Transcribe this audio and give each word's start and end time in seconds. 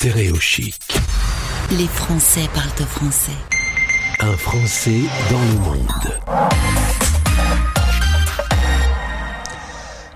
Stéréo 0.00 0.36
chic. 0.36 0.80
Les 1.72 1.86
Français 1.86 2.48
parlent 2.54 2.70
au 2.80 2.86
français. 2.86 3.36
Un 4.20 4.34
Français 4.38 5.00
dans 5.30 5.42
le 5.42 5.58
monde. 5.58 6.20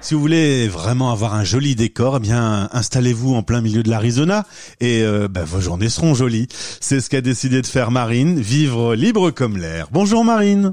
Si 0.00 0.14
vous 0.14 0.20
voulez 0.20 0.68
vraiment 0.68 1.12
avoir 1.12 1.34
un 1.34 1.44
joli 1.44 1.76
décor, 1.76 2.16
eh 2.16 2.20
bien 2.20 2.70
installez-vous 2.72 3.34
en 3.34 3.42
plein 3.42 3.60
milieu 3.60 3.82
de 3.82 3.90
l'Arizona 3.90 4.46
et 4.80 5.02
euh, 5.02 5.29
bah, 5.29 5.45
vos 5.45 5.61
journées 5.61 5.91
seront 5.91 6.14
jolies. 6.14 6.48
C'est 6.80 7.03
ce 7.03 7.11
qu'a 7.11 7.21
décidé 7.21 7.61
de 7.61 7.66
faire 7.66 7.91
Marine, 7.91 8.41
vivre 8.41 8.95
libre 8.95 9.32
comme 9.32 9.59
l'air. 9.59 9.89
Bonjour 9.93 10.25
Marine. 10.25 10.73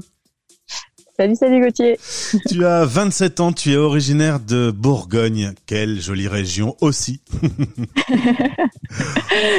Salut, 1.22 1.36
salut 1.36 1.60
Gauthier. 1.60 2.00
Tu 2.48 2.66
as 2.66 2.84
27 2.84 3.38
ans, 3.38 3.52
tu 3.52 3.70
es 3.70 3.76
originaire 3.76 4.40
de 4.40 4.72
Bourgogne. 4.72 5.52
Quelle 5.66 6.00
jolie 6.00 6.26
région 6.26 6.76
aussi. 6.80 7.20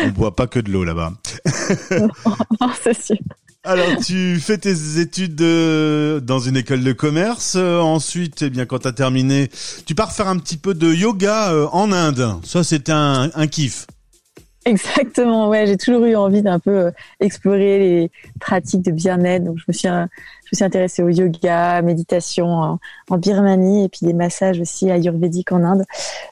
On 0.03 0.09
boit 0.09 0.35
pas 0.35 0.47
que 0.47 0.59
de 0.59 0.69
l'eau 0.69 0.83
là-bas. 0.83 1.13
non, 2.59 2.69
c'est 2.83 3.01
sûr. 3.01 3.15
Alors, 3.63 3.95
tu 4.05 4.41
fais 4.41 4.57
tes 4.57 4.99
études 4.99 5.39
euh, 5.39 6.19
dans 6.19 6.39
une 6.39 6.57
école 6.57 6.83
de 6.83 6.91
commerce. 6.91 7.53
Euh, 7.55 7.79
ensuite, 7.79 8.41
eh 8.41 8.49
bien, 8.49 8.65
quand 8.65 8.79
tu 8.79 8.89
as 8.89 8.91
terminé, 8.91 9.49
tu 9.85 9.95
pars 9.95 10.11
faire 10.11 10.27
un 10.27 10.39
petit 10.39 10.57
peu 10.57 10.73
de 10.73 10.93
yoga 10.93 11.53
euh, 11.53 11.67
en 11.71 11.93
Inde. 11.93 12.39
Ça, 12.43 12.65
c'était 12.65 12.91
un, 12.91 13.31
un 13.33 13.47
kiff. 13.47 13.87
Exactement, 14.65 15.49
ouais, 15.49 15.67
j'ai 15.67 15.75
toujours 15.75 16.05
eu 16.05 16.15
envie 16.15 16.41
d'un 16.41 16.59
peu 16.59 16.91
explorer 17.19 17.79
les 17.79 18.11
pratiques 18.39 18.81
de 18.81 18.91
bien-être. 18.91 19.43
Donc, 19.43 19.57
je 19.57 19.65
me 19.67 19.73
suis, 19.73 19.89
je 19.89 19.93
me 19.93 20.55
suis 20.55 20.63
intéressée 20.63 21.03
au 21.03 21.09
yoga, 21.09 21.81
méditation 21.81 22.47
en, 22.47 22.79
en, 23.09 23.17
Birmanie 23.17 23.85
et 23.85 23.89
puis 23.89 24.05
des 24.05 24.13
massages 24.13 24.61
aussi 24.61 24.89
ayurvédiques 24.89 25.51
en 25.51 25.63
Inde. 25.63 25.83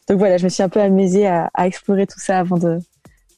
Donc 0.08 0.18
voilà, 0.20 0.38
je 0.38 0.46
me 0.46 0.50
suis 0.50 0.64
un 0.64 0.70
peu 0.70 0.80
amusée 0.80 1.28
à, 1.28 1.50
à 1.54 1.68
explorer 1.68 2.08
tout 2.08 2.20
ça 2.20 2.40
avant 2.40 2.58
de, 2.58 2.80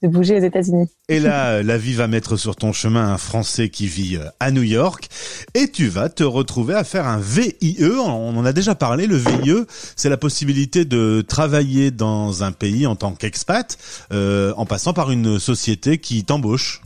de 0.03 0.07
bouger 0.07 0.37
aux 0.37 0.43
États-Unis. 0.43 0.89
Et 1.09 1.19
là, 1.19 1.63
la 1.63 1.77
vie 1.77 1.93
va 1.93 2.07
mettre 2.07 2.35
sur 2.35 2.55
ton 2.55 2.73
chemin 2.73 3.13
un 3.13 3.17
Français 3.17 3.69
qui 3.69 3.87
vit 3.87 4.17
euh, 4.17 4.27
à 4.39 4.51
New 4.51 4.61
York 4.61 5.09
et 5.53 5.69
tu 5.69 5.87
vas 5.87 6.09
te 6.09 6.23
retrouver 6.23 6.75
à 6.75 6.83
faire 6.83 7.07
un 7.07 7.19
VIE. 7.19 7.77
On 7.81 8.37
en 8.37 8.45
a 8.45 8.53
déjà 8.53 8.75
parlé. 8.75 9.07
Le 9.07 9.15
VIE, 9.15 9.65
c'est 9.95 10.09
la 10.09 10.17
possibilité 10.17 10.85
de 10.85 11.23
travailler 11.27 11.89
dans 11.89 12.43
un 12.43 12.51
pays 12.51 12.85
en 12.85 12.95
tant 12.95 13.13
qu'expat 13.13 13.77
euh, 14.11 14.53
en 14.57 14.65
passant 14.65 14.93
par 14.93 15.09
une 15.09 15.39
société 15.39 15.97
qui 15.97 16.23
t'embauche. 16.23 16.81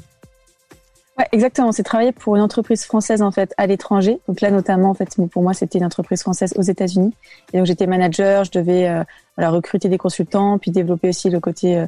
Ouais, 1.17 1.25
exactement. 1.31 1.71
C'est 1.71 1.83
travailler 1.83 2.11
pour 2.11 2.35
une 2.35 2.43
entreprise 2.43 2.85
française 2.85 3.23
en 3.23 3.31
fait 3.31 3.53
à 3.57 3.65
l'étranger. 3.65 4.19
Donc 4.27 4.41
là, 4.41 4.52
notamment, 4.52 4.91
en 4.91 4.93
fait, 4.93 5.17
pour 5.31 5.41
moi, 5.41 5.53
c'était 5.53 5.79
une 5.79 5.85
entreprise 5.85 6.21
française 6.21 6.53
aux 6.57 6.61
États-Unis. 6.61 7.13
Et 7.53 7.57
donc 7.57 7.65
j'étais 7.65 7.87
manager. 7.87 8.43
Je 8.43 8.52
devais 8.52 8.87
euh, 8.87 9.03
voilà, 9.35 9.49
recruter 9.49 9.89
des 9.89 9.97
consultants, 9.97 10.59
puis 10.59 10.69
développer 10.69 11.09
aussi 11.09 11.31
le 11.31 11.39
côté 11.39 11.77
euh, 11.77 11.87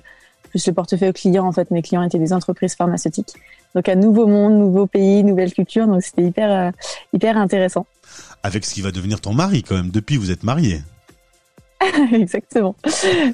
plus 0.50 0.66
le 0.68 0.74
portefeuille 0.74 1.14
client. 1.14 1.46
En 1.46 1.52
fait, 1.52 1.72
mes 1.72 1.82
clients 1.82 2.04
étaient 2.04 2.20
des 2.20 2.34
entreprises 2.34 2.76
pharmaceutiques. 2.76 3.34
Donc 3.76 3.88
un 3.88 3.96
nouveau 3.96 4.28
monde, 4.28 4.58
nouveau 4.58 4.88
pays, 4.88 5.24
nouvelle 5.24 5.54
culture. 5.54 5.88
Donc 5.88 6.04
c'était 6.04 6.24
hyper 6.24 6.52
euh, 6.52 6.72
hyper 7.14 7.38
intéressant. 7.38 7.86
Avec 8.44 8.66
ce 8.66 8.74
qui 8.74 8.82
va 8.82 8.92
devenir 8.92 9.22
ton 9.22 9.34
mari 9.34 9.64
quand 9.64 9.76
même. 9.76 9.92
Depuis, 9.92 10.18
vous 10.18 10.32
êtes 10.32 10.44
mariés. 10.44 10.82
Exactement. 12.14 12.76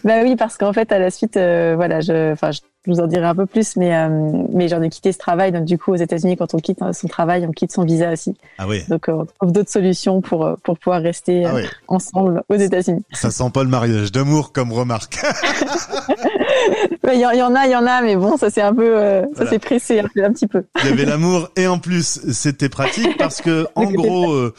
Bah 0.03 0.21
oui, 0.23 0.35
parce 0.35 0.57
qu'en 0.57 0.73
fait, 0.73 0.91
à 0.91 0.99
la 0.99 1.09
suite, 1.09 1.37
euh, 1.37 1.73
voilà, 1.75 2.01
je, 2.01 2.31
enfin, 2.31 2.51
je 2.51 2.59
vous 2.89 2.99
en 2.99 3.07
dirai 3.07 3.25
un 3.25 3.35
peu 3.35 3.45
plus, 3.45 3.75
mais 3.75 3.95
euh, 3.95 4.09
mais 4.53 4.67
j'en 4.67 4.81
ai 4.81 4.89
quitté 4.89 5.11
ce 5.11 5.17
travail. 5.17 5.51
Donc 5.51 5.65
du 5.65 5.77
coup, 5.77 5.91
aux 5.93 5.97
États-Unis, 5.97 6.37
quand 6.37 6.53
on 6.53 6.59
quitte 6.59 6.79
son 6.93 7.07
travail, 7.07 7.45
on 7.47 7.51
quitte 7.51 7.71
son 7.71 7.83
visa 7.83 8.11
aussi. 8.11 8.35
Ah 8.57 8.67
oui. 8.67 8.81
Donc 8.89 9.05
on 9.07 9.25
trouve 9.25 9.51
d'autres 9.51 9.71
solutions 9.71 10.21
pour 10.21 10.55
pour 10.63 10.77
pouvoir 10.77 11.01
rester 11.01 11.45
Ah 11.45 11.53
oui. 11.55 11.63
ensemble 11.87 12.43
aux 12.49 12.55
États-Unis. 12.55 13.03
Ça 13.13 13.31
sent 13.31 13.49
pas 13.53 13.63
le 13.63 13.69
mariage 13.69 14.11
d'amour 14.11 14.51
comme 14.53 14.71
remarque. 14.73 15.17
Il 17.13 17.19
y, 17.19 17.21
y, 17.21 17.25
en 17.43 17.55
a, 17.55 17.65
il 17.67 17.71
y 17.71 17.75
en 17.75 17.85
a, 17.85 18.01
mais 18.01 18.15
bon, 18.15 18.35
ça 18.35 18.49
c'est 18.49 18.61
un 18.61 18.73
peu, 18.73 18.97
euh, 18.97 19.21
ça 19.21 19.27
Voilà. 19.35 19.49
s'est 19.51 19.59
pressé 19.59 19.99
un, 19.99 20.07
petit 20.33 20.47
peu. 20.47 20.63
Il 20.83 20.89
y 20.89 20.93
avait 20.93 21.05
l'amour 21.05 21.49
et 21.55 21.67
en 21.67 21.77
plus 21.77 22.19
c'était 22.31 22.67
pratique 22.67 23.17
parce 23.17 23.41
que 23.41 23.67
en 23.75 23.85
gros 23.91 24.31
euh, 24.33 24.53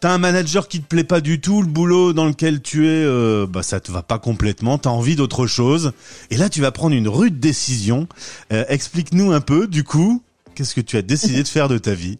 t'as 0.00 0.10
un 0.10 0.18
manager 0.18 0.66
qui 0.68 0.80
te 0.80 0.86
plaît 0.86 1.04
pas 1.04 1.20
du 1.20 1.40
tout, 1.40 1.62
le 1.62 1.68
boulot 1.68 2.12
dans 2.12 2.26
lequel 2.26 2.60
tu 2.60 2.86
es, 2.88 2.90
euh, 3.04 3.46
bah 3.48 3.62
ça 3.62 3.78
te 3.80 3.92
va 3.92 4.02
pas 4.02 4.18
complètement, 4.18 4.78
t'as 4.78 4.90
envie 4.90 5.14
d'autre 5.16 5.46
chose 5.46 5.92
et 6.30 6.36
là 6.36 6.48
tu 6.48 6.60
vas 6.60 6.72
prendre 6.72 6.94
une 6.94 7.08
rude 7.08 7.38
décision. 7.38 7.71
Euh, 8.52 8.64
Explique-nous 8.68 9.32
un 9.32 9.40
peu 9.40 9.66
du 9.66 9.84
coup, 9.84 10.22
qu'est-ce 10.54 10.74
que 10.74 10.80
tu 10.80 10.96
as 10.96 11.02
décidé 11.02 11.42
de 11.42 11.48
faire 11.48 11.68
de 11.68 11.78
ta 11.78 11.92
vie 11.92 12.18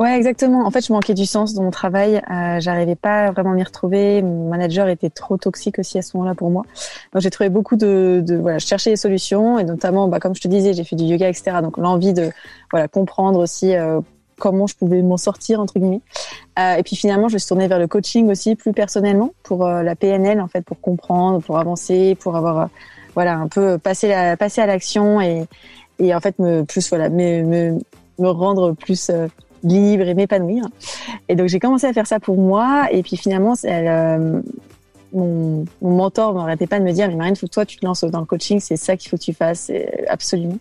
Ouais, 0.00 0.16
exactement. 0.16 0.66
En 0.66 0.70
fait, 0.70 0.86
je 0.86 0.92
manquais 0.92 1.14
du 1.14 1.26
sens 1.26 1.54
dans 1.54 1.62
mon 1.62 1.70
travail. 1.70 2.22
Euh, 2.30 2.60
J'arrivais 2.60 2.96
pas 2.96 3.30
vraiment 3.30 3.52
à 3.52 3.54
m'y 3.54 3.62
retrouver. 3.62 4.22
Mon 4.22 4.48
manager 4.48 4.88
était 4.88 5.10
trop 5.10 5.36
toxique 5.36 5.78
aussi 5.78 5.98
à 5.98 6.02
ce 6.02 6.16
moment-là 6.16 6.34
pour 6.34 6.50
moi. 6.50 6.64
Donc 7.12 7.22
j'ai 7.22 7.30
trouvé 7.30 7.50
beaucoup 7.50 7.76
de, 7.76 8.22
de 8.26 8.36
voilà, 8.36 8.58
je 8.58 8.66
cherchais 8.66 8.90
des 8.90 8.96
solutions 8.96 9.58
et 9.58 9.64
notamment, 9.64 10.08
bah, 10.08 10.20
comme 10.20 10.34
je 10.34 10.40
te 10.40 10.48
disais, 10.48 10.72
j'ai 10.72 10.84
fait 10.84 10.96
du 10.96 11.04
yoga, 11.04 11.28
etc. 11.28 11.58
Donc 11.62 11.76
l'envie 11.76 12.12
de 12.12 12.30
voilà 12.70 12.88
comprendre 12.88 13.38
aussi 13.38 13.74
euh, 13.74 14.00
comment 14.38 14.66
je 14.66 14.74
pouvais 14.74 15.02
m'en 15.02 15.18
sortir 15.18 15.60
entre 15.60 15.78
guillemets. 15.78 16.00
Euh, 16.58 16.76
et 16.76 16.82
puis 16.82 16.96
finalement, 16.96 17.28
je 17.28 17.34
me 17.34 17.38
suis 17.38 17.48
tournée 17.48 17.68
vers 17.68 17.78
le 17.78 17.86
coaching 17.86 18.30
aussi 18.30 18.56
plus 18.56 18.72
personnellement 18.72 19.32
pour 19.42 19.66
la 19.66 19.94
PNL 19.94 20.40
en 20.40 20.48
fait, 20.48 20.62
pour 20.62 20.80
comprendre, 20.80 21.40
pour 21.42 21.58
avancer, 21.58 22.16
pour 22.18 22.36
avoir 22.36 22.68
voilà 23.14 23.36
un 23.36 23.48
peu 23.48 23.78
passer 23.78 24.08
la 24.08 24.36
passer 24.36 24.60
à 24.60 24.66
l'action 24.66 25.20
et 25.20 25.46
et 25.98 26.14
en 26.14 26.20
fait 26.20 26.38
me 26.38 26.62
plus 26.62 26.88
voilà 26.88 27.08
me 27.08 27.42
me, 27.42 27.78
me 28.18 28.28
rendre 28.28 28.72
plus 28.72 29.10
euh, 29.10 29.28
libre 29.64 30.06
et 30.06 30.14
m'épanouir. 30.14 30.64
Et 31.28 31.34
donc 31.34 31.48
j'ai 31.48 31.60
commencé 31.60 31.86
à 31.86 31.92
faire 31.92 32.06
ça 32.06 32.20
pour 32.20 32.36
moi. 32.36 32.88
Et 32.90 33.02
puis 33.02 33.16
finalement, 33.16 33.54
elle, 33.64 34.42
mon, 35.12 35.64
mon 35.80 35.96
mentor 35.96 36.34
m'arrêtait 36.34 36.66
pas 36.66 36.78
de 36.78 36.84
me 36.84 36.92
dire, 36.92 37.08
mais 37.08 37.14
Marine, 37.16 37.36
faut 37.36 37.46
que 37.46 37.52
toi 37.52 37.64
tu 37.66 37.76
te 37.76 37.84
lances 37.86 38.04
dans 38.04 38.20
le 38.20 38.24
coaching, 38.26 38.60
c'est 38.60 38.76
ça 38.76 38.96
qu'il 38.96 39.10
faut 39.10 39.16
que 39.16 39.22
tu 39.22 39.32
fasses, 39.32 39.60
c'est- 39.60 40.06
absolument. 40.08 40.58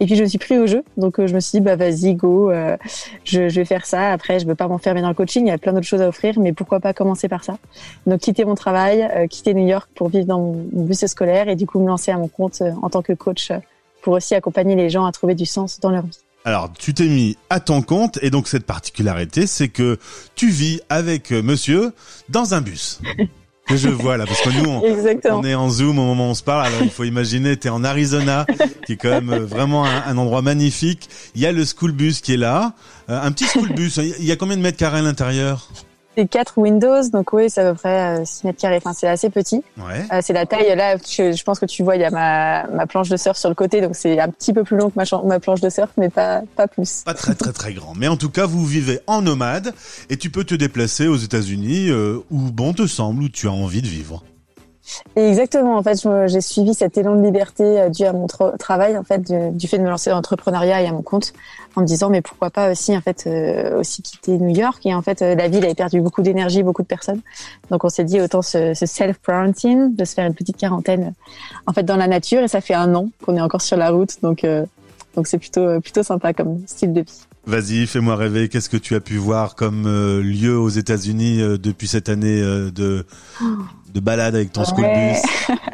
Et 0.00 0.06
puis 0.06 0.16
je 0.16 0.22
me 0.22 0.28
suis 0.28 0.38
pris 0.38 0.58
au 0.58 0.66
jeu, 0.66 0.82
donc 0.96 1.18
euh, 1.20 1.26
je 1.26 1.34
me 1.34 1.40
suis 1.40 1.58
dit, 1.58 1.64
bah 1.64 1.76
vas-y, 1.76 2.14
go, 2.14 2.50
euh, 2.50 2.76
je, 3.24 3.48
je 3.48 3.56
vais 3.60 3.64
faire 3.64 3.86
ça. 3.86 4.10
Après, 4.12 4.38
je 4.40 4.46
veux 4.46 4.54
pas 4.54 4.68
m'enfermer 4.68 5.00
dans 5.02 5.08
le 5.08 5.14
coaching, 5.14 5.44
il 5.46 5.48
y 5.48 5.52
a 5.52 5.58
plein 5.58 5.72
d'autres 5.72 5.86
choses 5.86 6.02
à 6.02 6.08
offrir, 6.08 6.38
mais 6.38 6.52
pourquoi 6.52 6.80
pas 6.80 6.92
commencer 6.92 7.28
par 7.28 7.44
ça? 7.44 7.58
Donc 8.06 8.20
quitter 8.20 8.44
mon 8.44 8.54
travail, 8.54 9.02
euh, 9.14 9.26
quitter 9.26 9.54
New 9.54 9.66
York 9.66 9.88
pour 9.94 10.08
vivre 10.08 10.26
dans 10.26 10.38
mon, 10.40 10.66
mon 10.72 10.84
bus 10.84 11.04
scolaire 11.06 11.48
et 11.48 11.56
du 11.56 11.66
coup 11.66 11.80
me 11.80 11.86
lancer 11.88 12.10
à 12.10 12.16
mon 12.18 12.28
compte 12.28 12.60
euh, 12.62 12.72
en 12.82 12.90
tant 12.90 13.02
que 13.02 13.12
coach 13.12 13.50
euh, 13.50 13.58
pour 14.02 14.14
aussi 14.14 14.34
accompagner 14.34 14.74
les 14.74 14.90
gens 14.90 15.04
à 15.04 15.12
trouver 15.12 15.34
du 15.34 15.46
sens 15.46 15.78
dans 15.80 15.90
leur 15.90 16.04
vie. 16.04 16.18
Alors, 16.44 16.72
tu 16.76 16.92
t'es 16.92 17.06
mis 17.06 17.36
à 17.50 17.60
ton 17.60 17.82
compte 17.82 18.18
et 18.20 18.30
donc 18.30 18.48
cette 18.48 18.66
particularité, 18.66 19.46
c'est 19.46 19.68
que 19.68 19.96
tu 20.34 20.48
vis 20.48 20.80
avec 20.88 21.30
euh, 21.32 21.40
monsieur 21.40 21.92
dans 22.28 22.54
un 22.54 22.60
bus. 22.60 23.00
Que 23.66 23.76
je 23.76 23.88
vois 23.88 24.16
là, 24.16 24.26
parce 24.26 24.40
que 24.40 24.50
nous, 24.50 24.68
on, 24.68 25.44
est 25.44 25.54
en 25.54 25.70
Zoom 25.70 25.98
au 25.98 26.02
moment 26.02 26.26
où 26.26 26.30
on 26.30 26.34
se 26.34 26.42
parle. 26.42 26.66
Alors, 26.66 26.82
il 26.82 26.90
faut 26.90 27.04
imaginer, 27.04 27.56
t'es 27.56 27.68
en 27.68 27.84
Arizona, 27.84 28.44
qui 28.86 28.94
est 28.94 28.96
quand 28.96 29.10
même 29.10 29.30
euh, 29.30 29.44
vraiment 29.46 29.84
un, 29.84 30.02
un 30.04 30.18
endroit 30.18 30.42
magnifique. 30.42 31.08
Il 31.36 31.40
y 31.40 31.46
a 31.46 31.52
le 31.52 31.64
school 31.64 31.92
bus 31.92 32.20
qui 32.20 32.34
est 32.34 32.38
là. 32.38 32.74
Euh, 33.08 33.20
un 33.20 33.30
petit 33.30 33.46
school 33.46 33.72
bus. 33.72 33.98
Il 34.18 34.24
y 34.24 34.32
a 34.32 34.36
combien 34.36 34.56
de 34.56 34.62
mètres 34.62 34.78
carrés 34.78 34.98
à 34.98 35.02
l'intérieur? 35.02 35.68
C'est 36.16 36.26
quatre 36.28 36.58
Windows, 36.58 37.08
donc 37.10 37.32
oui, 37.32 37.48
c'est 37.48 37.62
à 37.62 37.70
peu 37.70 37.78
près 37.78 38.20
euh, 38.20 38.24
6 38.24 38.44
mètres 38.44 38.60
carrés. 38.60 38.76
Enfin, 38.76 38.92
c'est 38.92 39.08
assez 39.08 39.30
petit. 39.30 39.62
Ouais. 39.78 40.04
Euh, 40.12 40.20
c'est 40.20 40.32
la 40.32 40.44
taille. 40.46 40.74
Là, 40.76 40.96
je, 40.96 41.32
je 41.32 41.44
pense 41.44 41.58
que 41.58 41.66
tu 41.66 41.82
vois, 41.82 41.96
il 41.96 42.02
y 42.02 42.04
a 42.04 42.10
ma, 42.10 42.66
ma 42.68 42.86
planche 42.86 43.08
de 43.08 43.16
surf 43.16 43.36
sur 43.36 43.48
le 43.48 43.54
côté, 43.54 43.80
donc 43.80 43.96
c'est 43.96 44.20
un 44.20 44.28
petit 44.28 44.52
peu 44.52 44.62
plus 44.62 44.76
long 44.76 44.90
que 44.90 45.26
ma 45.26 45.40
planche 45.40 45.60
de 45.60 45.70
surf, 45.70 45.90
mais 45.96 46.10
pas, 46.10 46.42
pas 46.56 46.68
plus. 46.68 47.02
Pas 47.04 47.14
très 47.14 47.34
très 47.34 47.52
très 47.52 47.72
grand. 47.72 47.94
Mais 47.96 48.08
en 48.08 48.16
tout 48.16 48.30
cas, 48.30 48.46
vous 48.46 48.64
vivez 48.64 49.00
en 49.06 49.22
nomade 49.22 49.74
et 50.10 50.16
tu 50.16 50.30
peux 50.30 50.44
te 50.44 50.54
déplacer 50.54 51.06
aux 51.06 51.16
États-Unis 51.16 51.88
euh, 51.88 52.18
où 52.30 52.50
bon 52.50 52.72
te 52.72 52.86
semble, 52.86 53.22
où 53.22 53.28
tu 53.28 53.48
as 53.48 53.52
envie 53.52 53.82
de 53.82 53.88
vivre. 53.88 54.22
Et 55.16 55.28
exactement. 55.28 55.76
En 55.76 55.82
fait, 55.82 56.06
j'ai 56.26 56.40
suivi 56.40 56.74
cet 56.74 56.98
élan 56.98 57.14
de 57.16 57.22
liberté 57.22 57.62
euh, 57.62 57.88
dû 57.88 58.04
à 58.04 58.12
mon 58.12 58.26
tra- 58.26 58.56
travail, 58.56 58.96
en 58.98 59.04
fait, 59.04 59.20
du, 59.20 59.68
fait 59.68 59.78
de 59.78 59.82
me 59.82 59.88
lancer 59.88 60.10
dans 60.10 60.16
l'entrepreneuriat 60.16 60.82
et 60.82 60.86
à 60.86 60.92
mon 60.92 61.02
compte, 61.02 61.32
en 61.76 61.82
me 61.82 61.86
disant, 61.86 62.10
mais 62.10 62.20
pourquoi 62.20 62.50
pas 62.50 62.70
aussi, 62.70 62.96
en 62.96 63.00
fait, 63.00 63.24
euh, 63.26 63.78
aussi 63.78 64.02
quitter 64.02 64.38
New 64.38 64.54
York. 64.54 64.84
Et 64.84 64.94
en 64.94 65.02
fait, 65.02 65.22
euh, 65.22 65.34
la 65.34 65.48
ville 65.48 65.64
avait 65.64 65.74
perdu 65.74 66.00
beaucoup 66.00 66.22
d'énergie, 66.22 66.62
beaucoup 66.62 66.82
de 66.82 66.88
personnes. 66.88 67.20
Donc, 67.70 67.84
on 67.84 67.88
s'est 67.88 68.04
dit 68.04 68.20
autant 68.20 68.42
se, 68.42 68.74
se 68.74 68.86
self-quarantine, 68.86 69.94
de 69.94 70.04
se 70.04 70.14
faire 70.14 70.26
une 70.26 70.34
petite 70.34 70.56
quarantaine, 70.56 71.14
en 71.66 71.72
fait, 71.72 71.84
dans 71.84 71.96
la 71.96 72.08
nature. 72.08 72.42
Et 72.42 72.48
ça 72.48 72.60
fait 72.60 72.74
un 72.74 72.94
an 72.94 73.08
qu'on 73.24 73.36
est 73.36 73.40
encore 73.40 73.62
sur 73.62 73.76
la 73.76 73.90
route, 73.90 74.20
donc, 74.22 74.44
euh, 74.44 74.66
donc 75.14 75.26
c'est 75.26 75.38
plutôt, 75.38 75.60
euh, 75.60 75.80
plutôt 75.80 76.02
sympa 76.02 76.32
comme 76.32 76.58
style 76.66 76.92
de 76.92 77.00
vie. 77.00 77.26
Vas-y, 77.44 77.86
fais-moi 77.88 78.14
rêver. 78.16 78.48
Qu'est-ce 78.48 78.68
que 78.68 78.76
tu 78.76 78.94
as 78.94 79.00
pu 79.00 79.16
voir 79.16 79.56
comme 79.56 79.84
euh, 79.86 80.22
lieu 80.22 80.56
aux 80.58 80.68
États-Unis 80.68 81.40
euh, 81.42 81.58
depuis 81.58 81.88
cette 81.88 82.08
année 82.08 82.40
euh, 82.40 82.70
de 82.70 83.04
de 83.92 84.00
balade 84.00 84.34
avec 84.36 84.52
ton 84.52 84.64
school 84.64 84.84
Ouais. 84.84 85.12
bus? 85.48 85.56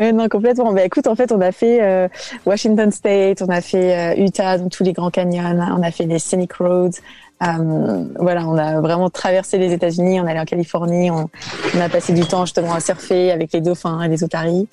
Non, 0.00 0.28
complètement. 0.28 0.72
Bah, 0.72 0.84
écoute, 0.84 1.06
en 1.06 1.14
fait, 1.14 1.30
on 1.30 1.40
a 1.40 1.52
fait 1.52 1.80
euh, 1.80 2.08
Washington 2.44 2.90
State, 2.90 3.40
on 3.40 3.48
a 3.48 3.60
fait 3.60 4.16
euh, 4.18 4.24
Utah, 4.24 4.58
donc 4.58 4.72
tous 4.72 4.82
les 4.82 4.92
grands 4.92 5.10
canyons, 5.12 5.44
on 5.78 5.80
a 5.80 5.90
fait 5.92 6.06
les 6.06 6.18
scenic 6.18 6.54
roads. 6.54 6.98
Euh, 7.42 8.04
voilà, 8.18 8.46
on 8.46 8.56
a 8.56 8.80
vraiment 8.80 9.10
traversé 9.10 9.58
les 9.58 9.72
États-Unis, 9.72 10.20
on 10.20 10.26
est 10.26 10.30
allé 10.30 10.40
en 10.40 10.44
Californie, 10.44 11.10
on, 11.10 11.28
on 11.74 11.80
a 11.80 11.88
passé 11.88 12.12
du 12.12 12.24
temps 12.24 12.44
justement 12.44 12.74
à 12.74 12.80
surfer 12.80 13.32
avec 13.32 13.52
les 13.52 13.60
dauphins 13.60 14.00
et 14.02 14.08
les 14.08 14.22
otaries, 14.22 14.68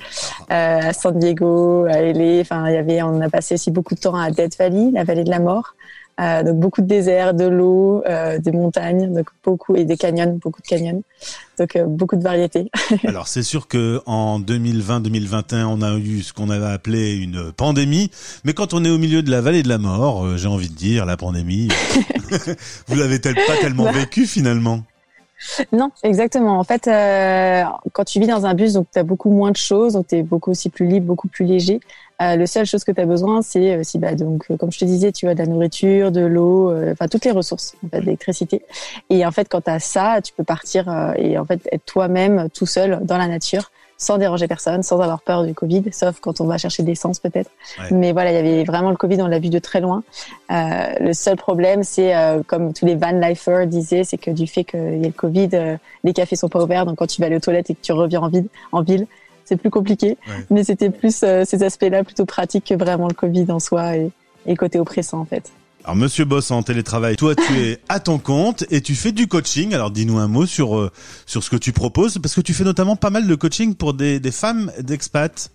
euh, 0.52 0.80
à 0.90 0.94
San 0.94 1.18
Diego, 1.18 1.86
à 1.86 2.02
LA. 2.02 2.42
Enfin, 2.42 2.70
il 2.70 2.76
y 2.76 2.78
avait, 2.78 3.02
on 3.02 3.22
a 3.22 3.30
passé 3.30 3.56
aussi 3.56 3.72
beaucoup 3.72 3.96
de 3.96 4.00
temps 4.00 4.16
à 4.16 4.30
Death 4.30 4.58
Valley, 4.58 4.92
la 4.94 5.04
vallée 5.04 5.24
de 5.24 5.32
la 5.32 5.40
mort. 5.40 5.76
Euh, 6.20 6.44
donc 6.44 6.58
beaucoup 6.58 6.82
de 6.82 6.88
déserts, 6.88 7.34
de 7.34 7.46
l'eau, 7.46 8.04
euh, 8.06 8.40
des 8.40 8.52
montagnes, 8.52 9.14
donc 9.14 9.28
beaucoup 9.44 9.76
et 9.76 9.86
des 9.86 9.98
canyons, 9.98 10.38
beaucoup 10.42 10.62
de 10.62 10.68
canyons. 10.68 11.02
Donc 11.58 11.76
euh, 11.76 11.86
beaucoup 11.86 12.16
de 12.16 12.24
variétés. 12.24 12.72
Alors 13.06 13.28
c'est 13.28 13.44
sûr 13.44 13.68
que 13.68 14.02
en 14.06 14.40
2020-2021, 14.40 15.66
on 15.66 15.82
a 15.82 15.98
eu 15.98 16.22
ce 16.22 16.34
qu'on 16.34 16.50
avait 16.50 16.72
appelé 16.72 17.16
une 17.16 17.52
pandémie, 17.52 18.10
mais 18.44 18.54
quand 18.54 18.74
on 18.74 18.84
est 18.86 18.90
au 18.90 18.98
milieu 18.98 19.22
de 19.22 19.30
la 19.30 19.42
vallée 19.42 19.64
de 19.64 19.70
la 19.70 19.78
mort, 19.78 20.26
euh, 20.26 20.38
j'ai 20.38 20.48
envie 20.48 20.70
de 20.70 20.76
dire 20.76 21.06
la 21.06 21.18
pandémie, 21.18 21.68
vous 22.88 22.96
l'avez 22.96 23.20
pas 23.20 23.34
tellement 23.62 23.86
bah. 23.86 23.92
vécu 23.92 24.26
finalement. 24.26 24.84
Non, 25.72 25.92
exactement. 26.04 26.60
En 26.60 26.64
fait, 26.64 26.88
euh, 26.88 27.64
quand 27.94 28.04
tu 28.04 28.20
vis 28.20 28.28
dans 28.28 28.46
un 28.46 28.54
bus, 28.54 28.74
donc 28.74 28.88
tu 28.92 29.00
as 29.00 29.04
beaucoup 29.04 29.30
moins 29.32 29.52
de 29.52 29.58
choses, 29.58 29.94
donc 29.94 30.08
tu 30.08 30.16
es 30.18 30.24
beaucoup 30.24 30.52
aussi 30.52 30.70
plus 30.70 30.86
libre, 30.88 31.06
beaucoup 31.06 31.28
plus 31.28 31.46
léger. 31.46 31.80
Euh, 32.22 32.36
le 32.36 32.46
seul 32.46 32.66
chose 32.66 32.84
que 32.84 32.92
tu 32.92 33.00
as 33.00 33.06
besoin, 33.06 33.42
c'est 33.42 33.78
aussi, 33.78 33.98
bah, 33.98 34.14
donc, 34.14 34.46
euh, 34.52 34.58
comme 34.58 34.72
je 34.72 34.80
te 34.80 34.86
disais, 34.86 35.12
tu 35.14 35.28
as 35.30 35.34
de 35.36 35.40
la 35.40 35.46
nourriture, 35.46 36.12
de 36.12 36.22
l'eau, 36.22 36.70
euh, 36.72 36.92
enfin 36.92 37.08
toutes 37.08 37.24
les 37.24 37.32
ressources, 37.32 37.76
en 37.86 37.90
fait, 37.90 38.02
d'électricité. 38.02 38.62
Et 39.10 39.26
en 39.26 39.32
fait, 39.32 39.48
quand 39.48 39.62
tu 39.62 39.72
as 39.72 39.80
ça, 39.80 40.20
tu 40.22 40.34
peux 40.34 40.44
partir 40.44 40.90
euh, 40.90 41.14
et 41.18 41.38
en 41.38 41.46
fait 41.46 41.62
être 41.72 41.86
toi-même, 41.86 42.50
tout 42.54 42.66
seul, 42.66 43.00
dans 43.04 43.18
la 43.18 43.28
nature, 43.28 43.72
sans 44.00 44.18
déranger 44.18 44.48
personne, 44.48 44.82
sans 44.82 45.00
avoir 45.00 45.22
peur 45.22 45.44
du 45.44 45.54
Covid, 45.54 45.84
sauf 45.92 46.20
quand 46.20 46.42
on 46.42 46.46
va 46.46 46.58
chercher 46.58 46.82
de 46.82 46.88
l'essence 46.88 47.20
peut-être. 47.20 47.52
Ouais. 47.78 47.86
Mais 47.92 48.12
voilà, 48.12 48.32
il 48.32 48.36
y 48.36 48.40
avait 48.40 48.64
vraiment 48.64 48.90
le 48.90 48.96
Covid, 48.96 49.22
on 49.22 49.28
l'a 49.28 49.38
vu 49.38 49.50
de 49.50 49.60
très 49.60 49.82
loin. 49.82 50.02
Euh, 50.52 50.56
le 51.00 51.14
seul 51.14 51.36
problème, 51.36 51.84
c'est 51.84 52.14
comme 52.48 52.74
tous 52.74 52.88
les 52.88 52.96
van 52.96 53.12
lifers 53.12 53.68
disaient, 53.68 54.04
c'est 54.04 54.18
que 54.18 54.32
du 54.32 54.48
fait 54.48 54.64
qu'il 54.64 54.80
y 54.80 55.04
ait 55.04 55.08
le 55.08 55.12
Covid, 55.12 55.50
les 56.04 56.14
cafés 56.14 56.36
sont 56.36 56.50
pas 56.50 56.64
ouverts, 56.64 56.88
donc 56.88 56.98
quand 56.98 57.08
tu 57.08 57.22
vas 57.22 57.28
aller 57.28 57.36
aux 57.36 57.42
toilettes 57.42 57.70
et 57.70 57.76
que 57.76 57.82
tu 57.82 57.92
reviens 57.92 58.22
en 58.22 58.30
ville, 58.30 58.48
en 58.72 58.82
ville 58.82 59.06
c'est 59.50 59.58
plus 59.58 59.72
compliqué. 59.72 60.18
Ouais. 60.28 60.46
Mais 60.52 60.64
c'était 60.64 60.92
plus 60.92 61.24
euh, 61.24 61.44
ces 61.44 61.64
aspects-là 61.64 62.04
plutôt 62.04 62.26
pratiques 62.26 62.66
que 62.66 62.76
vraiment 62.76 63.08
le 63.08 63.16
Covid 63.16 63.52
en 63.52 63.60
soi 63.60 63.98
et, 63.98 64.12
et 64.46 64.56
côté 64.56 64.80
oppressant 64.80 65.20
en 65.20 65.26
fait. 65.26 65.52
Alors 65.86 65.96
Monsieur 65.96 66.26
Boss 66.26 66.52
en 66.52 66.62
télétravail, 66.62 67.16
toi 67.16 67.36
tu 67.36 67.58
es 67.60 67.80
à 67.88 68.00
ton 68.00 68.20
compte 68.20 68.66
et 68.70 68.82
tu 68.82 68.96
fais 68.96 69.12
du 69.12 69.28
coaching. 69.28 69.74
Alors 69.74 69.92
dis-nous 69.92 70.18
un 70.18 70.28
mot 70.28 70.46
sur 70.46 70.78
euh, 70.78 70.92
sur 71.26 71.44
ce 71.44 71.50
que 71.50 71.56
tu 71.56 71.72
proposes 71.72 72.20
parce 72.22 72.36
que 72.36 72.42
tu 72.42 72.54
fais 72.54 72.66
notamment 72.66 72.96
pas 72.96 73.10
mal 73.10 73.26
de 73.26 73.36
coaching 73.36 73.76
pour 73.76 73.94
des, 73.94 74.20
des 74.20 74.32
femmes 74.32 74.72
d'expats. 74.82 75.50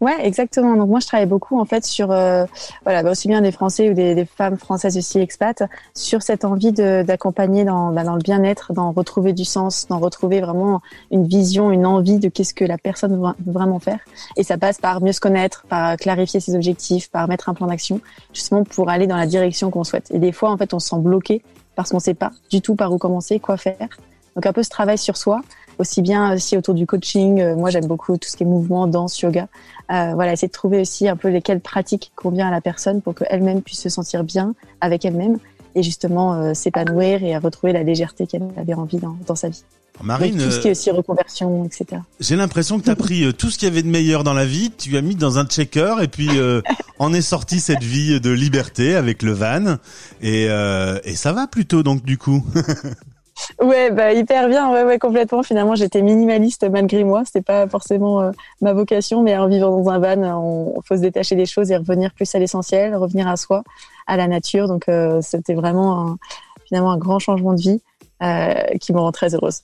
Ouais, 0.00 0.14
exactement. 0.24 0.76
Donc 0.76 0.88
moi, 0.88 1.00
je 1.00 1.06
travaille 1.06 1.26
beaucoup 1.26 1.60
en 1.60 1.64
fait 1.64 1.84
sur, 1.84 2.10
euh, 2.10 2.44
voilà, 2.84 3.02
bah, 3.02 3.10
aussi 3.10 3.28
bien 3.28 3.40
des 3.40 3.52
Français 3.52 3.90
ou 3.90 3.94
des, 3.94 4.24
femmes 4.24 4.56
françaises 4.56 4.96
aussi 4.96 5.18
expats, 5.18 5.62
sur 5.94 6.22
cette 6.22 6.44
envie 6.44 6.72
d'accompagner 6.72 7.64
dans, 7.64 7.92
bah, 7.92 8.04
dans 8.04 8.14
le 8.14 8.22
bien-être, 8.22 8.72
d'en 8.72 8.92
retrouver 8.92 9.32
du 9.32 9.44
sens, 9.44 9.86
d'en 9.88 9.98
retrouver 9.98 10.40
vraiment 10.40 10.80
une 11.10 11.26
vision, 11.26 11.70
une 11.70 11.86
envie 11.86 12.18
de 12.18 12.28
qu'est-ce 12.28 12.54
que 12.54 12.64
la 12.64 12.78
personne 12.78 13.16
veut 13.16 13.52
vraiment 13.52 13.78
faire. 13.78 14.00
Et 14.36 14.42
ça 14.42 14.58
passe 14.58 14.78
par 14.78 15.02
mieux 15.02 15.12
se 15.12 15.20
connaître, 15.20 15.64
par 15.68 15.96
clarifier 15.96 16.40
ses 16.40 16.54
objectifs, 16.54 17.10
par 17.10 17.28
mettre 17.28 17.48
un 17.48 17.54
plan 17.54 17.66
d'action, 17.66 18.00
justement 18.32 18.64
pour 18.64 18.90
aller 18.90 19.06
dans 19.06 19.16
la 19.16 19.26
direction 19.26 19.70
qu'on 19.70 19.84
souhaite. 19.84 20.10
Et 20.10 20.18
des 20.18 20.32
fois, 20.32 20.50
en 20.50 20.56
fait, 20.56 20.74
on 20.74 20.78
se 20.78 20.88
sent 20.88 20.98
bloqué 20.98 21.42
parce 21.76 21.90
qu'on 21.90 21.98
ne 21.98 22.02
sait 22.02 22.14
pas 22.14 22.32
du 22.50 22.60
tout 22.60 22.74
par 22.74 22.92
où 22.92 22.98
commencer, 22.98 23.38
quoi 23.38 23.56
faire. 23.56 23.88
Donc 24.34 24.44
un 24.44 24.52
peu 24.52 24.62
ce 24.62 24.70
travail 24.70 24.98
sur 24.98 25.16
soi, 25.16 25.40
aussi 25.78 26.02
bien 26.02 26.34
aussi 26.34 26.56
autour 26.56 26.74
du 26.74 26.86
coaching. 26.86 27.40
Euh, 27.40 27.56
moi, 27.56 27.70
j'aime 27.70 27.86
beaucoup 27.86 28.16
tout 28.16 28.28
ce 28.28 28.36
qui 28.36 28.42
est 28.42 28.46
mouvement, 28.46 28.86
danse, 28.86 29.20
yoga. 29.20 29.48
Euh, 29.90 30.12
voilà, 30.14 30.32
essayer 30.32 30.48
de 30.48 30.52
trouver 30.52 30.80
aussi 30.80 31.08
un 31.08 31.16
peu 31.16 31.28
lesquelles 31.28 31.60
pratiques 31.60 32.12
convient 32.16 32.48
à 32.48 32.50
la 32.50 32.60
personne 32.60 33.02
pour 33.02 33.14
qu'elle-même 33.14 33.62
puisse 33.62 33.80
se 33.80 33.88
sentir 33.88 34.24
bien 34.24 34.54
avec 34.80 35.04
elle-même 35.04 35.38
et 35.74 35.82
justement 35.82 36.34
euh, 36.34 36.54
s'épanouir 36.54 37.22
et 37.22 37.36
retrouver 37.36 37.72
la 37.72 37.82
légèreté 37.82 38.26
qu'elle 38.26 38.48
avait 38.56 38.74
envie 38.74 38.98
dans, 38.98 39.16
dans 39.26 39.36
sa 39.36 39.48
vie. 39.48 39.62
Marine, 40.02 40.36
Donc, 40.36 40.46
tout 40.46 40.50
ce 40.52 40.60
qui 40.60 40.68
est 40.68 40.72
aussi 40.72 40.90
reconversion, 40.90 41.64
etc. 41.64 42.02
J'ai 42.20 42.36
l'impression 42.36 42.78
que 42.78 42.84
tu 42.84 42.90
as 42.90 42.96
pris 42.96 43.32
tout 43.34 43.50
ce 43.50 43.58
qu'il 43.58 43.68
y 43.68 43.70
avait 43.70 43.82
de 43.82 43.88
meilleur 43.88 44.24
dans 44.24 44.34
la 44.34 44.44
vie, 44.44 44.70
tu 44.76 44.96
as 44.96 45.02
mis 45.02 45.14
dans 45.14 45.38
un 45.38 45.46
checker 45.46 45.94
et 46.02 46.08
puis 46.08 46.28
euh, 46.38 46.60
en 46.98 47.12
est 47.12 47.22
sorti 47.22 47.60
cette 47.60 47.82
vie 47.82 48.20
de 48.20 48.30
liberté 48.30 48.94
avec 48.94 49.22
le 49.22 49.32
van 49.32 49.76
et, 50.20 50.46
euh, 50.48 50.98
et 51.04 51.14
ça 51.14 51.32
va 51.32 51.46
plutôt 51.46 51.82
donc 51.82 52.04
du 52.04 52.18
coup. 52.18 52.44
Ouais, 53.60 53.90
bah 53.90 54.12
hyper 54.12 54.48
bien, 54.48 54.70
ouais, 54.72 54.84
ouais, 54.84 54.98
complètement. 54.98 55.42
Finalement, 55.42 55.74
j'étais 55.74 56.02
minimaliste 56.02 56.68
malgré 56.70 57.04
moi. 57.04 57.24
C'était 57.24 57.42
pas 57.42 57.68
forcément 57.68 58.20
euh, 58.20 58.30
ma 58.60 58.72
vocation, 58.72 59.22
mais 59.22 59.36
en 59.36 59.48
vivant 59.48 59.76
dans 59.76 59.90
un 59.90 59.98
van, 59.98 60.22
on, 60.40 60.80
faut 60.82 60.96
se 60.96 61.00
détacher 61.00 61.36
des 61.36 61.46
choses 61.46 61.70
et 61.70 61.76
revenir 61.76 62.12
plus 62.12 62.34
à 62.34 62.38
l'essentiel, 62.38 62.94
revenir 62.94 63.28
à 63.28 63.36
soi, 63.36 63.62
à 64.06 64.16
la 64.16 64.26
nature. 64.26 64.68
Donc, 64.68 64.88
euh, 64.88 65.20
c'était 65.22 65.54
vraiment 65.54 66.08
un, 66.08 66.18
finalement 66.66 66.92
un 66.92 66.98
grand 66.98 67.18
changement 67.18 67.54
de 67.54 67.60
vie 67.60 67.80
euh, 68.22 68.54
qui 68.80 68.92
me 68.92 69.00
rend 69.00 69.12
très 69.12 69.34
heureuse. 69.34 69.60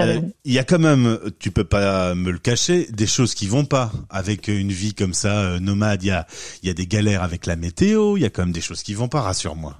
Il 0.00 0.52
y 0.52 0.58
a 0.58 0.64
quand 0.64 0.80
même, 0.80 1.18
tu 1.38 1.52
peux 1.52 1.64
pas 1.64 2.14
me 2.14 2.32
le 2.32 2.38
cacher, 2.38 2.88
des 2.90 3.06
choses 3.06 3.34
qui 3.34 3.46
vont 3.46 3.64
pas 3.64 3.92
avec 4.10 4.48
une 4.48 4.72
vie 4.72 4.92
comme 4.92 5.14
ça 5.14 5.60
nomade. 5.60 6.02
Il 6.02 6.08
y 6.08 6.10
a, 6.10 6.26
il 6.62 6.66
y 6.66 6.70
a 6.70 6.74
des 6.74 6.86
galères 6.86 7.22
avec 7.22 7.46
la 7.46 7.56
météo. 7.56 8.16
Il 8.16 8.22
y 8.22 8.26
a 8.26 8.30
quand 8.30 8.42
même 8.42 8.52
des 8.52 8.60
choses 8.60 8.82
qui 8.82 8.94
vont 8.94 9.08
pas. 9.08 9.20
Rassure-moi. 9.20 9.76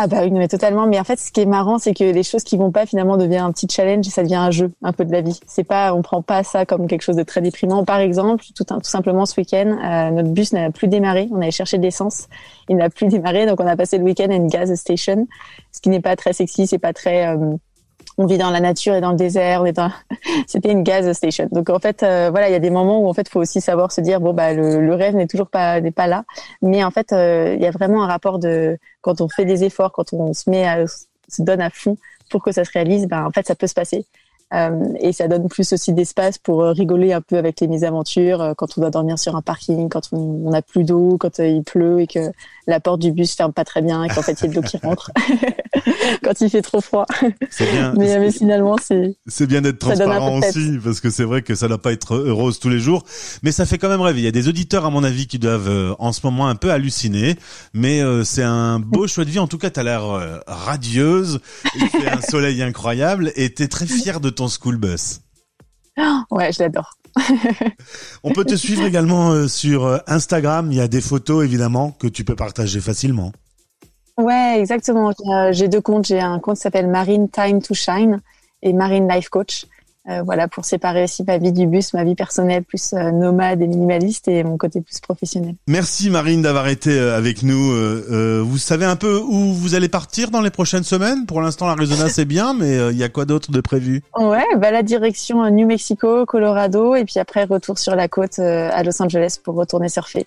Ah 0.00 0.06
bah 0.06 0.18
oui, 0.22 0.30
mais 0.30 0.46
totalement. 0.46 0.86
Mais 0.86 1.00
en 1.00 1.02
fait, 1.02 1.18
ce 1.18 1.32
qui 1.32 1.40
est 1.40 1.44
marrant, 1.44 1.78
c'est 1.78 1.92
que 1.92 2.04
les 2.04 2.22
choses 2.22 2.44
qui 2.44 2.56
vont 2.56 2.70
pas 2.70 2.86
finalement 2.86 3.16
deviennent 3.16 3.42
un 3.42 3.50
petit 3.50 3.66
challenge 3.68 4.06
et 4.06 4.10
ça 4.10 4.22
devient 4.22 4.36
un 4.36 4.52
jeu, 4.52 4.70
un 4.80 4.92
peu 4.92 5.04
de 5.04 5.10
la 5.10 5.22
vie. 5.22 5.40
C'est 5.48 5.64
pas, 5.64 5.92
on 5.92 6.02
prend 6.02 6.22
pas 6.22 6.44
ça 6.44 6.64
comme 6.64 6.86
quelque 6.86 7.02
chose 7.02 7.16
de 7.16 7.24
très 7.24 7.40
déprimant. 7.40 7.84
Par 7.84 7.98
exemple, 7.98 8.44
tout, 8.54 8.64
simplement 8.82 9.26
ce 9.26 9.40
week-end, 9.40 9.76
euh, 9.84 10.10
notre 10.12 10.28
bus 10.28 10.52
n'a 10.52 10.70
plus 10.70 10.86
démarré. 10.86 11.28
On 11.32 11.38
allait 11.42 11.50
chercher 11.50 11.78
de 11.78 11.82
l'essence, 11.82 12.28
il 12.68 12.76
n'a 12.76 12.90
plus 12.90 13.08
démarré, 13.08 13.44
donc 13.46 13.58
on 13.58 13.66
a 13.66 13.74
passé 13.74 13.98
le 13.98 14.04
week-end 14.04 14.28
à 14.30 14.34
une 14.34 14.46
gas 14.46 14.72
station, 14.76 15.26
ce 15.72 15.80
qui 15.80 15.88
n'est 15.88 16.00
pas 16.00 16.14
très 16.14 16.32
sexy, 16.32 16.68
c'est 16.68 16.78
pas 16.78 16.92
très 16.92 17.26
euh, 17.26 17.56
on 18.18 18.26
vit 18.26 18.36
dans 18.36 18.50
la 18.50 18.60
nature 18.60 18.94
et 18.94 19.00
dans 19.00 19.12
le 19.12 19.16
désert. 19.16 19.64
Dans... 19.72 19.90
C'était 20.46 20.72
une 20.72 20.82
gas 20.82 21.14
station. 21.14 21.48
Donc 21.50 21.70
en 21.70 21.78
fait, 21.78 22.02
euh, 22.02 22.28
voilà, 22.30 22.48
il 22.48 22.52
y 22.52 22.56
a 22.56 22.60
des 22.60 22.70
moments 22.70 23.00
où 23.00 23.08
en 23.08 23.14
fait, 23.14 23.28
faut 23.28 23.40
aussi 23.40 23.60
savoir 23.60 23.92
se 23.92 24.00
dire 24.00 24.20
bon 24.20 24.34
bah 24.34 24.52
le, 24.52 24.84
le 24.84 24.94
rêve 24.94 25.14
n'est 25.14 25.28
toujours 25.28 25.48
pas 25.48 25.80
n'est 25.80 25.92
pas 25.92 26.06
là, 26.08 26.24
mais 26.60 26.84
en 26.84 26.90
fait, 26.90 27.12
euh, 27.12 27.54
il 27.56 27.62
y 27.62 27.66
a 27.66 27.70
vraiment 27.70 28.02
un 28.02 28.06
rapport 28.06 28.38
de 28.38 28.76
quand 29.00 29.20
on 29.20 29.28
fait 29.28 29.44
des 29.44 29.64
efforts, 29.64 29.92
quand 29.92 30.12
on 30.12 30.34
se 30.34 30.50
met 30.50 30.66
à 30.66 30.84
se 30.86 31.42
donne 31.42 31.60
à 31.60 31.70
fond 31.70 31.96
pour 32.30 32.42
que 32.42 32.52
ça 32.52 32.64
se 32.64 32.72
réalise, 32.72 33.06
ben 33.06 33.24
en 33.24 33.30
fait, 33.30 33.46
ça 33.46 33.54
peut 33.54 33.66
se 33.66 33.74
passer. 33.74 34.04
Euh, 34.54 34.94
et 35.00 35.12
ça 35.12 35.28
donne 35.28 35.46
plus 35.48 35.74
aussi 35.74 35.92
d'espace 35.92 36.38
pour 36.38 36.62
euh, 36.62 36.72
rigoler 36.72 37.12
un 37.12 37.20
peu 37.20 37.36
avec 37.36 37.60
les 37.60 37.68
mésaventures 37.68 38.40
euh, 38.40 38.54
quand 38.56 38.78
on 38.78 38.80
doit 38.80 38.90
dormir 38.90 39.18
sur 39.18 39.36
un 39.36 39.42
parking, 39.42 39.90
quand 39.90 40.08
on 40.12 40.50
n'a 40.50 40.62
plus 40.62 40.84
d'eau, 40.84 41.18
quand 41.20 41.38
il 41.38 41.62
pleut 41.62 42.00
et 42.00 42.06
que 42.06 42.32
la 42.66 42.80
porte 42.80 43.00
du 43.00 43.12
bus 43.12 43.34
ferme 43.34 43.52
pas 43.52 43.64
très 43.64 43.82
bien 43.82 44.04
et 44.04 44.08
qu'en 44.08 44.22
fait 44.22 44.32
il 44.40 44.46
y 44.46 44.48
a 44.48 44.50
de 44.50 44.54
l'eau 44.54 44.62
qui 44.62 44.78
rentre 44.78 45.10
quand 46.24 46.40
il 46.40 46.48
fait 46.48 46.62
trop 46.62 46.80
froid. 46.80 47.04
C'est 47.50 47.70
bien. 47.70 47.92
mais, 47.98 48.18
mais, 48.18 48.32
finalement 48.32 48.76
c'est. 48.82 49.16
C'est 49.26 49.46
bien 49.46 49.60
d'être 49.60 49.78
transparent 49.78 50.38
aussi 50.38 50.78
parce 50.82 51.00
que 51.00 51.10
c'est 51.10 51.24
vrai 51.24 51.42
que 51.42 51.54
ça 51.54 51.68
doit 51.68 51.82
pas 51.82 51.92
être 51.92 52.16
rose 52.16 52.58
tous 52.58 52.70
les 52.70 52.80
jours, 52.80 53.04
mais 53.42 53.52
ça 53.52 53.66
fait 53.66 53.76
quand 53.76 53.90
même 53.90 54.00
rêver. 54.00 54.20
Il 54.20 54.24
y 54.24 54.28
a 54.28 54.32
des 54.32 54.48
auditeurs 54.48 54.86
à 54.86 54.90
mon 54.90 55.04
avis 55.04 55.26
qui 55.26 55.38
doivent 55.38 55.94
en 55.98 56.12
ce 56.12 56.20
moment 56.24 56.48
un 56.48 56.54
peu 56.54 56.70
halluciner, 56.70 57.36
mais 57.74 58.02
c'est 58.24 58.42
un 58.42 58.80
beau 58.80 59.06
choix 59.06 59.26
de 59.26 59.30
vie. 59.30 59.38
En 59.38 59.46
tout 59.46 59.58
cas, 59.58 59.68
tu 59.68 59.80
as 59.80 59.82
l'air 59.82 60.04
radieuse, 60.46 61.40
il 61.74 61.88
fait 61.88 62.08
un 62.08 62.20
soleil 62.30 62.62
incroyable 62.62 63.32
et 63.36 63.52
tu 63.52 63.62
es 63.62 63.68
très 63.68 63.86
fière 63.86 64.20
de 64.20 64.30
ton 64.38 64.48
school 64.48 64.76
bus. 64.76 65.20
Ouais, 66.30 66.52
je 66.52 66.62
l'adore. 66.62 66.96
On 68.22 68.30
peut 68.32 68.44
te 68.44 68.54
suivre 68.54 68.84
également 68.84 69.30
euh, 69.30 69.48
sur 69.48 69.84
euh, 69.84 69.98
Instagram. 70.06 70.70
Il 70.70 70.78
y 70.78 70.80
a 70.80 70.86
des 70.86 71.00
photos 71.00 71.44
évidemment 71.44 71.90
que 71.90 72.06
tu 72.06 72.24
peux 72.24 72.36
partager 72.36 72.80
facilement. 72.80 73.32
Ouais, 74.16 74.60
exactement. 74.60 75.12
J'ai 75.50 75.66
deux 75.66 75.80
comptes. 75.80 76.06
J'ai 76.06 76.20
un 76.20 76.38
compte 76.38 76.56
qui 76.56 76.62
s'appelle 76.62 76.88
Marine 76.88 77.28
Time 77.28 77.60
to 77.60 77.74
Shine 77.74 78.20
et 78.62 78.72
Marine 78.72 79.08
Life 79.08 79.28
Coach. 79.28 79.66
Euh, 80.08 80.22
voilà, 80.22 80.48
pour 80.48 80.64
séparer 80.64 81.04
aussi 81.04 81.22
ma 81.24 81.36
vie 81.36 81.52
du 81.52 81.66
bus, 81.66 81.92
ma 81.92 82.02
vie 82.02 82.14
personnelle 82.14 82.64
plus 82.64 82.94
euh, 82.94 83.10
nomade 83.10 83.60
et 83.60 83.66
minimaliste 83.66 84.26
et 84.28 84.42
mon 84.42 84.56
côté 84.56 84.80
plus 84.80 85.00
professionnel. 85.00 85.54
Merci 85.66 86.08
Marine 86.08 86.40
d'avoir 86.40 86.68
été 86.68 86.98
euh, 86.98 87.16
avec 87.16 87.42
nous. 87.42 87.58
vous 88.44 88.58
savez 88.58 88.86
un 88.86 88.96
peu 88.96 89.18
où 89.18 89.52
vous 89.52 89.74
allez 89.74 89.88
partir 89.88 90.30
dans 90.30 90.40
les 90.40 90.50
prochaines 90.50 90.84
semaines? 90.84 91.26
Pour 91.26 91.42
l'instant, 91.42 91.66
l'Arizona 91.66 92.08
c'est 92.08 92.24
bien, 92.24 92.54
mais 92.54 92.90
il 92.90 92.96
y 92.96 93.02
a 93.02 93.08
quoi 93.08 93.24
d'autre 93.24 93.50
de 93.50 93.60
prévu? 93.60 94.02
Ouais, 94.16 94.44
bah 94.56 94.70
la 94.70 94.82
direction 94.82 95.48
New 95.50 95.66
Mexico, 95.66 96.24
Colorado, 96.24 96.94
et 96.94 97.04
puis 97.04 97.18
après 97.18 97.44
retour 97.44 97.78
sur 97.78 97.94
la 97.94 98.08
côte 98.08 98.38
à 98.38 98.82
Los 98.82 99.02
Angeles 99.02 99.38
pour 99.42 99.56
retourner 99.56 99.88
surfer. 99.88 100.26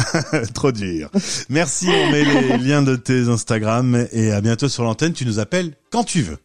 Trop 0.54 0.72
dur. 0.72 1.10
Merci, 1.48 1.88
on 1.88 2.10
met 2.10 2.24
les 2.24 2.58
liens 2.58 2.82
de 2.82 2.96
tes 2.96 3.28
Instagram 3.28 4.06
et 4.12 4.32
à 4.32 4.40
bientôt 4.40 4.68
sur 4.68 4.84
l'antenne. 4.84 5.12
Tu 5.12 5.24
nous 5.24 5.38
appelles 5.38 5.72
quand 5.90 6.04
tu 6.04 6.22
veux. 6.22 6.38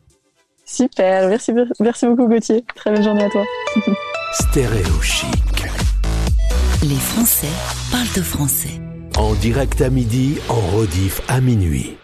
Super, 0.68 1.30
merci, 1.30 1.54
merci 1.80 2.06
beaucoup 2.06 2.28
Gauthier. 2.28 2.64
Très 2.76 2.92
bonne 2.92 3.04
journée 3.04 3.24
à 3.24 3.30
toi. 3.30 3.44
Stéréo 4.34 5.02
chic. 5.02 5.64
Les 6.84 6.96
Français 6.96 7.48
parlent 7.90 8.14
de 8.16 8.22
français. 8.22 8.82
En 9.18 9.34
direct 9.34 9.82
à 9.82 9.90
midi, 9.90 10.38
en 10.50 10.78
rediff 10.78 11.22
à 11.30 11.40
minuit. 11.40 11.98